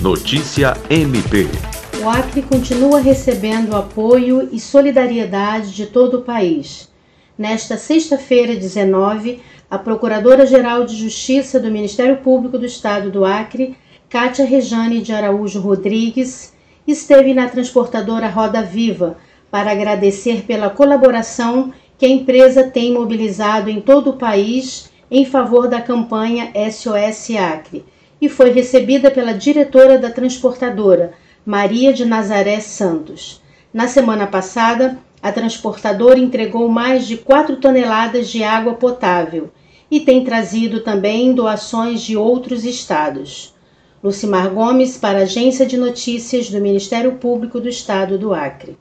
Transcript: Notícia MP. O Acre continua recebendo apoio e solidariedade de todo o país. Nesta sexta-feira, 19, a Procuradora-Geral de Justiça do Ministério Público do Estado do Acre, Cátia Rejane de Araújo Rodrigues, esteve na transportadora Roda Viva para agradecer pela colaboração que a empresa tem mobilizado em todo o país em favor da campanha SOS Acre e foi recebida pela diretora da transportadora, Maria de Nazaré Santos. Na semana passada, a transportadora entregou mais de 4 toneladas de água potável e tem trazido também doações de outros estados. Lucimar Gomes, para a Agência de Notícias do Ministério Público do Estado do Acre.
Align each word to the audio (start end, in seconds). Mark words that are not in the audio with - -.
Notícia 0.00 0.76
MP. 0.88 1.48
O 2.00 2.08
Acre 2.08 2.40
continua 2.42 3.00
recebendo 3.00 3.74
apoio 3.74 4.48
e 4.52 4.60
solidariedade 4.60 5.74
de 5.74 5.86
todo 5.86 6.18
o 6.18 6.22
país. 6.22 6.88
Nesta 7.36 7.76
sexta-feira, 7.76 8.54
19, 8.54 9.40
a 9.68 9.76
Procuradora-Geral 9.76 10.84
de 10.84 10.94
Justiça 10.94 11.58
do 11.58 11.68
Ministério 11.68 12.18
Público 12.18 12.56
do 12.56 12.64
Estado 12.64 13.10
do 13.10 13.24
Acre, 13.24 13.76
Cátia 14.08 14.44
Rejane 14.44 15.02
de 15.02 15.12
Araújo 15.12 15.58
Rodrigues, 15.58 16.54
esteve 16.86 17.34
na 17.34 17.48
transportadora 17.48 18.28
Roda 18.28 18.62
Viva 18.62 19.18
para 19.50 19.72
agradecer 19.72 20.42
pela 20.42 20.70
colaboração 20.70 21.72
que 21.98 22.06
a 22.06 22.08
empresa 22.08 22.70
tem 22.70 22.92
mobilizado 22.92 23.68
em 23.68 23.80
todo 23.80 24.10
o 24.10 24.16
país 24.16 24.92
em 25.10 25.24
favor 25.24 25.68
da 25.68 25.80
campanha 25.80 26.52
SOS 26.70 27.30
Acre 27.36 27.84
e 28.20 28.28
foi 28.28 28.50
recebida 28.50 29.10
pela 29.10 29.32
diretora 29.32 29.98
da 29.98 30.10
transportadora, 30.10 31.12
Maria 31.44 31.92
de 31.92 32.04
Nazaré 32.04 32.60
Santos. 32.60 33.40
Na 33.72 33.86
semana 33.86 34.26
passada, 34.26 34.98
a 35.22 35.32
transportadora 35.32 36.18
entregou 36.18 36.68
mais 36.68 37.06
de 37.06 37.16
4 37.16 37.56
toneladas 37.56 38.28
de 38.28 38.42
água 38.42 38.74
potável 38.74 39.50
e 39.90 40.00
tem 40.00 40.24
trazido 40.24 40.80
também 40.80 41.32
doações 41.32 42.02
de 42.02 42.16
outros 42.16 42.64
estados. 42.64 43.54
Lucimar 44.02 44.50
Gomes, 44.50 44.96
para 44.96 45.20
a 45.20 45.22
Agência 45.22 45.66
de 45.66 45.76
Notícias 45.76 46.50
do 46.50 46.60
Ministério 46.60 47.12
Público 47.12 47.58
do 47.58 47.68
Estado 47.68 48.16
do 48.16 48.32
Acre. 48.32 48.76